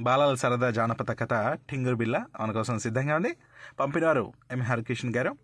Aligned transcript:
బాలల 0.00 0.34
సరదా 0.34 0.70
జానపద 0.70 1.10
కథ 1.10 1.54
ఠింగురు 1.54 1.94
బిల్ల 1.94 2.24
మన 2.40 2.52
కోసం 2.52 2.78
సిద్ధంగా 2.78 3.16
ఉంది. 3.16 3.36
పంపినారు 3.80 4.32
ఎం 4.52 4.62
హరికృష్ణ 4.62 5.12
గారు. 5.16 5.36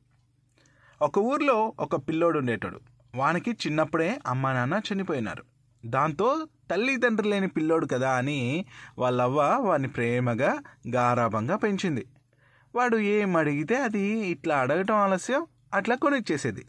ఒక 1.03 1.19
ఊర్లో 1.19 1.73
ఒక 1.81 1.97
పిల్లోడు 1.97 2.39
ఉండేటాడు. 2.39 2.81
వానికి 3.15 3.51
చిన్నప్పుడే 3.51 4.21
అమ్మా 4.27 4.53
నాన్న 4.53 4.81
చనిపోయినారు. 4.93 5.45
దాంతో 5.87 6.49
తల్లిదండ్రులు 6.71 7.31
లేని 7.31 7.49
పిల్లోడు 7.49 7.87
కదా 7.87 8.13
అని 8.13 8.67
వాళ్ళవ్వ 8.99 9.43
వాడిని 9.61 9.89
ప్రేమగా 9.89 10.59
గారాభంగా 10.89 11.57
పెంచింది. 11.57 12.07
వాడు 12.75 12.97
ఏం 12.97 13.37
అడిగితే 13.37 13.77
అది 13.77 14.01
ఇట్లా 14.01 14.59
అడగటం 14.59 14.95
ఆలస్యం 14.95 15.47
అట్లా 15.75 15.95
కొనిచ్చేసేది. 15.95 16.67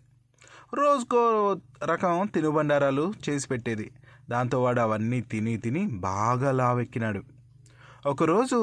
రోజుకో 0.73 1.55
రకం 1.83 2.29
తినుబండారాలు 2.33 3.13
చేసి 3.29 3.47
పెట్టేది. 3.47 3.91
దాంతో 4.29 4.63
వాడు 4.63 4.81
అవన్నీ 4.81 5.21
తిని 5.21 5.57
తిని 5.57 5.87
బాగా 5.87 6.51
లావెక్కినాడు. 6.51 7.36
ఒకరోజు 8.07 8.57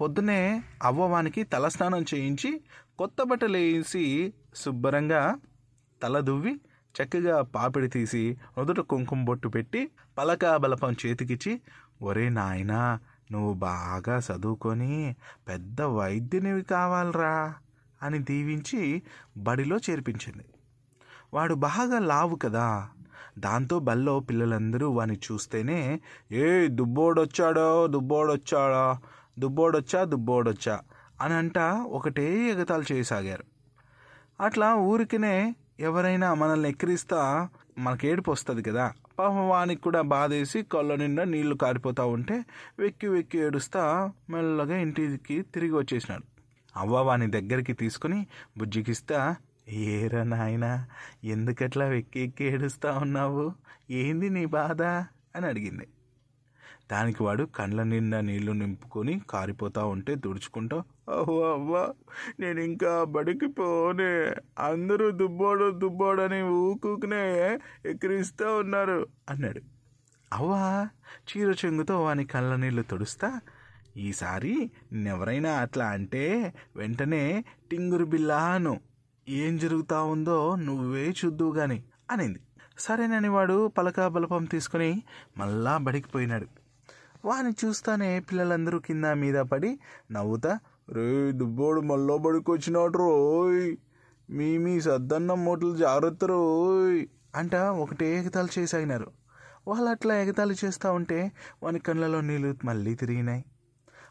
పొద్దునే 0.00 0.62
అవ్వవానికి 0.82 1.44
తలస్నానం 1.44 2.02
చేయించి 2.14 2.50
కొత్త 2.98 3.22
బట్టలు 3.22 3.56
వేసి 3.56 4.34
శుభ్రంగా 4.54 5.38
తల 6.02 6.20
దువ్వి 6.20 6.52
చక్కగా 6.94 7.42
పాపిడి 7.42 7.88
తీసి 7.88 8.36
నుదుట 8.58 8.80
కుంకుమ 8.80 9.24
బొట్టు 9.24 9.48
పెట్టి 9.48 9.90
పలక 10.18 10.56
బలపం 10.56 10.92
చేతికిచ్చి 10.92 11.60
ఒరే 12.02 12.28
నాయనా 12.28 13.00
నువ్వు 13.32 13.54
బాగా 13.54 14.18
చదువుకొని 14.18 15.16
పెద్ద 15.48 15.80
వైద్యునివి 15.82 16.62
కావాలరా 16.62 17.34
అని 18.02 18.18
దీవించి 18.18 19.02
బడిలో 19.36 19.76
చేర్పించింది. 19.76 20.44
వాడు 21.34 21.54
బాగా 21.54 21.98
లావు 21.98 22.34
కదా 22.36 22.66
దాంతో 23.38 23.78
బల్లో 23.78 24.20
పిల్లలందరూ 24.20 24.90
వాని 24.90 25.16
చూస్తేనే 25.16 26.00
ఏ 26.32 26.66
దుబ్బోడొచ్చాడో 26.66 27.86
దుబ్బోడొచ్చాడా 27.86 28.98
దుబ్బోడొచ్చా 29.38 30.04
దుబ్బోడొచ్చా 30.04 30.80
అని 31.20 31.34
అంట 31.34 31.58
ఒకటే 31.86 32.50
ఎగతాలు 32.50 32.92
చేయసాగారు. 32.92 33.44
అట్లా 34.40 34.74
ఊరికినే 34.74 35.54
ఎవరైనా 35.80 36.34
మనల్ని 36.34 36.68
ఎక్కిరిస్తా 36.68 37.48
మనకి 37.78 38.08
ఏడుపు 38.08 38.30
వస్తుంది 38.30 38.62
కదా. 38.62 38.92
పాపం 39.18 39.48
వానికి 39.48 39.82
కూడా 39.82 40.00
బాధేసి 40.00 40.62
కళ్ళ 40.62 40.94
నిండా 40.94 41.24
నీళ్ళు 41.24 41.54
కారిపోతూ 41.54 42.06
ఉంటే 42.06 42.44
వెక్కి 42.78 43.06
వెక్కి 43.06 43.38
ఏడుస్తా 43.38 44.12
మెల్లగా 44.30 44.76
ఇంటికి 44.76 45.42
తిరిగి 45.42 45.72
వచ్చేసినాడు. 45.72 46.22
అవ్వ 46.76 46.96
వాని 47.00 47.30
దగ్గరికి 47.30 47.72
తీసుకుని 47.72 48.26
బుజ్జికిస్తా 48.58 49.36
ఏరా 49.70 50.22
నాయనా 50.22 50.86
ఎందుకట్లా 51.24 51.84
వెక్కి 51.84 52.20
ఎక్కి 52.20 52.44
ఏడుస్తా 52.44 52.92
ఉన్నావు? 52.92 53.52
ఏంది 53.90 54.30
నీ 54.30 54.44
బాధ? 54.44 54.82
అని 55.36 55.46
అడిగింది. 55.46 55.88
దానికి 56.92 57.22
వాడు 57.22 57.44
కండ్ల 57.44 57.82
నిండా 57.82 58.20
నీళ్ళు 58.20 58.52
నింపుకొని 58.52 59.20
కారిపోతా 59.30 59.84
ఉంటే 59.84 60.14
తుడుచుకుంటూ 60.14 60.76
అవ్వ 61.08 61.52
అవ్వ 61.52 61.92
నేను 62.40 62.60
ఇంకా 62.60 63.04
బడికి 63.04 63.46
పోనే. 63.46 64.34
అందరూ 64.58 65.10
దుబ్బోడు 65.10 65.70
దుబ్బోడని 65.70 66.42
ఊకునే 66.42 67.58
ఎక్కిరిస్తూ 67.86 68.56
ఉన్నారు 68.56 69.06
అన్నాడు. 69.30 69.60
అవ్వ 70.32 70.88
చీర 71.14 71.54
చెంగుతో 71.66 72.04
వాని 72.04 72.24
కళ్ళ 72.24 72.56
నీళ్ళు 72.56 72.82
తుడుస్తా? 72.82 73.40
ఈసారి 73.96 74.70
ఎవరైనా 75.06 75.52
అట్లా 75.52 75.84
అంటే 75.84 76.54
వెంటనే 76.76 77.44
టింగురు 77.70 78.04
బిల్లాను 78.04 78.80
ఏం 79.30 79.56
జరుగుతా 79.56 80.02
ఉందో 80.02 80.56
నువ్వే 80.56 81.14
చూద్దువు 81.24 81.54
గాని 81.54 81.84
అనింది. 82.10 82.38
సరేనని 82.78 83.28
వాడు 83.28 83.68
పలక 83.68 84.06
బలపం 84.06 84.44
తీసుకుని 84.44 85.02
మళ్ళా 85.38 85.78
బడికి 85.78 86.08
పోయినాడు 86.08 86.46
వాని 87.24 87.52
చూస్తానే 87.64 88.20
పిల్లలందరూ 88.20 88.78
కింద 88.78 89.04
మీద 89.04 89.34
పడి 89.34 89.78
నవ్వుతా 90.10 90.58
రే 90.92 91.32
దుబ్బోడు 91.32 91.80
మళ్ళా 91.80 92.16
బడికి 92.16 92.50
వచ్చినాడు 92.50 92.98
రోయ్ 92.98 93.76
మీ 94.30 94.58
మీ 94.58 94.80
సద్దన్నం 94.80 95.44
మూటలు 95.44 95.76
జాగ్రత్త 95.76 96.24
రోయ్ 96.24 97.06
అంట 97.34 97.54
ఒకటే 97.54 98.18
ఎగతాలు 98.18 98.48
చేసాగినారు. 98.58 99.10
వాళ్ళు 99.68 99.90
అట్లా 99.90 100.22
ఎగతాలు 100.22 100.54
చేస్తూ 100.64 100.92
ఉంటే 100.92 101.32
వాని 101.62 101.78
కళ్ళలో 101.78 102.20
నీళ్ళు 102.20 102.56
మళ్ళీ 102.64 102.94
తిరిగినాయి. 102.94 103.44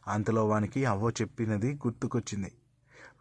అంతలో 0.08 0.48
వానికి 0.48 0.86
అవ్వ 0.86 1.10
చెప్పినది 1.10 1.74
గుర్తుకొచ్చింది. 1.74 2.52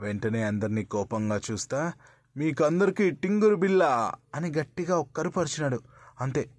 వెంటనే 0.01 0.43
అందరినీ 0.43 0.85
కోపంగా 0.85 1.41
చూస్తా 1.51 1.93
మీకందరికీ 2.37 3.11
టింగురు 3.11 3.55
బిల్ల 3.55 4.13
అని 4.35 4.51
గట్టిగా 4.51 4.99
ఒక్కరు 4.99 5.29
పరిచినాడు. 5.29 5.81
అంతే 6.21 6.51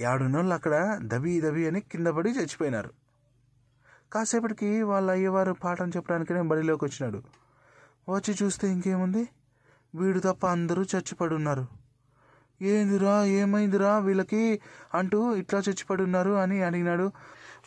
ఏడున్నోళ్ళు 0.00 0.54
అక్కడ 0.54 0.98
దవి 1.02 1.40
దవి 1.40 1.66
అని 1.66 1.80
కింద 1.80 2.06
పడి 2.06 2.30
చచ్చిపోయినారు. 2.30 2.90
కాసేపటికి 4.12 4.82
వాళ్ళ 4.82 5.10
అయ్యవారు 5.10 5.52
పాఠం 5.52 5.88
చెప్పడానికనే 5.88 6.42
బడిలోకి 6.42 6.84
వచ్చినాడు 6.84 7.22
వచ్చి 8.08 8.36
చూస్తే 8.42 8.70
ఇంకేముంది? 8.70 9.28
వీడు 9.94 10.20
తప్ప 10.20 10.46
అందరూ 10.46 10.82
చచ్చిపడి 10.82 11.34
ఉన్నారు 11.34 11.66
ఏందిరా 12.62 13.24
ఏమైందిరా 13.24 13.98
వీళ్ళకి? 13.98 14.60
అంటూ 14.94 15.34
ఇట్లా 15.34 15.60
చచ్చిపడి 15.60 16.02
ఉన్నారు 16.02 16.30
అని 16.30 16.62
అడిగినాడు. 16.62 17.12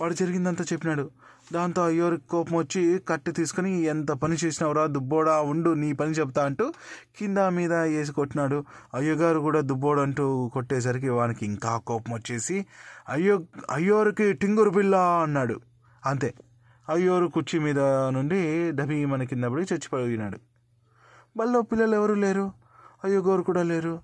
వాడు 0.01 0.13
జరిగిందంతా 0.13 0.65
చెప్పినాడు. 0.73 1.11
దాంతో 1.53 1.85
అయ్యోరికి 1.85 2.27
కోపం 2.27 2.57
వచ్చి 2.57 2.99
కట్టె 3.09 3.31
తీసుకుని 3.31 3.81
ఎంత 3.81 4.11
పని 4.11 4.35
చేసినావురా 4.45 4.85
దుబ్బోడా 4.85 5.41
ఉండు 5.41 5.73
నీ 5.73 5.93
పని 5.93 6.11
చెప్తా 6.11 6.45
అంటూ 6.45 6.73
కింద 7.19 7.37
మీద 7.37 7.73
వేసి 7.73 8.11
కొట్టినాడు. 8.11 8.63
అయ్యగారు 8.93 9.39
కూడా 9.39 9.61
దుబ్బోడు 9.61 10.01
అంటూ 10.01 10.49
కొట్టేసరికి 10.53 11.09
వానికి 11.09 11.45
ఇంకా 11.45 11.77
కోపం 11.77 12.13
వచ్చేసి 12.13 12.65
అయ్యో 13.09 13.41
అయ్యోరికి 13.71 14.33
టింగురు 14.33 14.69
పిల్ల 14.69 14.95
అన్నాడు. 14.95 15.59
అంతే. 16.05 16.33
అయ్యోరు 16.89 17.27
కుర్చీ 17.27 17.59
మీద 17.59 17.79
నుండి 18.09 18.71
డబి 18.71 19.05
మన 19.05 19.23
కింద 19.23 19.43
పడి 19.43 19.61
చచ్చిపోయినాడు. 19.61 20.39
బల్లో 21.37 21.61
పిల్లలు 21.61 21.95
ఎవరు 21.95 22.13
లేరు? 22.13 22.51
అయ్యగోరు 23.03 23.41
కూడా 23.41 23.63
లేరు? 23.63 23.99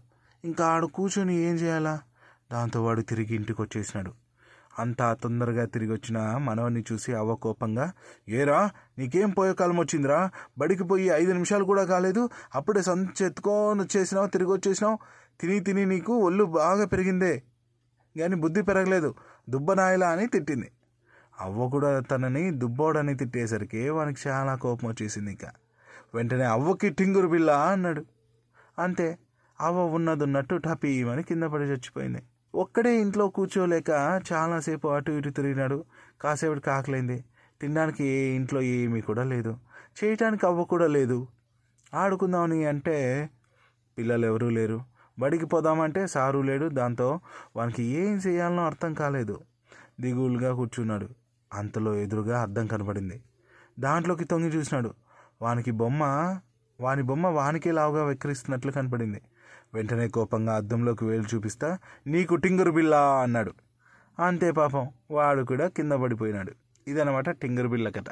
ఇంకా 0.46 0.66
ఆడు 0.66 0.86
కూర్చొని 0.88 1.36
ఏం 1.36 1.56
చేయాలా? 1.56 2.00
దాంతో 2.52 2.84
వాడు 2.84 3.02
తిరిగి 3.02 3.36
ఇంటికి 3.36 3.62
వచ్చేసినాడు 3.62 4.23
అంతా 4.80 5.14
తొందరగా 5.14 5.66
తిరిగి 5.66 5.92
వచ్చిన 5.92 6.38
మనవన్ని 6.38 6.84
చూసి 6.92 7.14
అవ్వ 7.14 7.36
కోపంగా 7.36 7.92
ఏరా 8.30 8.70
నీకేం 9.00 9.30
పోయే 9.30 9.54
కాలం 9.54 9.78
వచ్చిందిరా? 9.78 10.30
బడికి 10.58 10.84
పోయి 10.84 11.08
ఐదు 11.08 11.32
నిమిషాలు 11.32 11.64
కూడా 11.64 11.84
కాలేదు. 11.86 12.30
అప్పుడే 12.56 12.82
సంచి 12.82 13.26
ఎత్తుకొని 13.26 13.82
వచ్చేసినావు 13.82 14.28
తిరిగి 14.28 14.52
వచ్చేసినావు 14.52 14.98
తిని 15.42 15.60
తిని 15.60 15.86
నీకు 15.86 16.14
ఒళ్ళు 16.14 16.44
బాగా 16.44 16.86
పెరిగిందే. 16.86 17.44
కానీ 18.20 18.36
బుద్ధి 18.36 18.62
పెరగలేదు. 18.62 19.16
దుబ్బనాయలా 19.50 20.10
అని 20.10 20.28
తిట్టింది. 20.28 20.72
అవ్వ 21.40 21.70
కూడా 21.70 22.00
తనని 22.00 22.52
దుబ్బోడని 22.52 23.16
తిట్టేసరికి 23.16 23.90
వానికి 23.90 24.30
చాలా 24.30 24.56
కోపం 24.56 24.88
వచ్చేసింది 24.88 25.32
ఇంకా. 25.32 25.52
వెంటనే 26.16 26.44
అవ్వకి 26.44 26.90
టింగురు 26.90 27.28
బిళ్ళ 27.28 27.52
అన్నాడు. 27.52 28.06
అంతే 28.80 29.18
అవ్వ 29.62 29.86
ఉన్నదున్నట్టు 29.86 30.56
టపీమని 30.56 31.24
కింద 31.24 31.44
పడి 31.44 31.64
చచ్చిపోయింది. 31.64 32.24
ఒక్కడే 32.56 33.02
ఇంట్లో 33.02 33.30
కూర్చోలేక 33.30 33.90
చాలాసేపు 34.34 34.88
అటు 34.88 35.12
ఇటు 35.12 35.30
తిరిగినాడు. 35.30 35.86
కాసేపటికి 36.22 36.66
కాకలేంది. 36.66 37.26
తినడానికి 37.62 38.04
ఏ 38.04 38.36
ఇంట్లో 38.36 38.62
ఏమీ 38.62 39.02
కూడా 39.02 39.24
లేదు. 39.24 39.58
చేయటానికి 40.04 40.46
అవ్వ 40.46 40.64
కూడా 40.64 40.88
లేదు. 40.88 41.28
ఆడుకుందామని 41.94 42.66
అంటే 42.66 43.30
పిల్లలు 43.98 44.26
ఎవరూ 44.26 44.50
లేరు. 44.50 44.82
బడికి 45.20 45.46
పోదామంటే 45.46 46.08
సారు 46.08 46.40
లేడు. 46.40 46.70
దాంతో 46.70 47.20
వానికి 47.56 47.84
ఏం 47.84 48.18
చేయాలనో 48.18 48.66
అర్థం 48.66 48.94
కాలేదు. 48.94 49.42
దిగులుగా 50.02 50.54
కూర్చున్నాడు. 50.54 51.10
అంతలో 51.54 51.96
ఎదురుగా 51.96 52.42
అద్దం 52.42 52.68
కనపడింది 52.68 53.24
దాంట్లోకి 53.80 54.24
తొంగి 54.24 54.48
చూసినాడు. 54.48 54.94
వానికి 55.42 55.72
బొమ్మ 55.72 56.04
వాని 56.82 57.02
బొమ్మ 57.02 57.28
వానికే 57.28 57.72
లావుగా 57.72 58.06
వెక్కిరిస్తున్నట్లు 58.06 58.72
కనపడింది. 58.72 59.22
వెంటనే 59.74 60.08
కోపంగా 60.08 60.56
అద్దంలోకి 60.56 61.06
వేలు 61.06 61.36
చూపిస్తా 61.36 61.78
నీకు 62.08 62.36
టింగురు 62.36 62.72
బిల్లా 62.72 63.22
అన్నాడు. 63.22 63.54
అంతే 64.20 64.52
పాపం 64.52 64.90
వాడు 65.12 65.44
కూడా 65.44 65.68
కింద 65.68 65.92
పడిపోయినాడు. 65.92 66.52
ఇదనమాట 66.88 67.30
టింగురు 67.30 67.68
బిల్ల 67.68 67.90
కథ. 67.90 68.06